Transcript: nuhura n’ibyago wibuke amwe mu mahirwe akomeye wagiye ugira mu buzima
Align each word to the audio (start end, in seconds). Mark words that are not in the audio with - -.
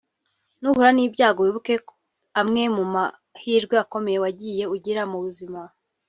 nuhura 0.61 0.89
n’ibyago 0.93 1.39
wibuke 1.41 1.73
amwe 2.41 2.63
mu 2.75 2.83
mahirwe 2.93 3.75
akomeye 3.83 4.17
wagiye 4.23 4.63
ugira 4.75 5.01
mu 5.11 5.17
buzima 5.25 5.61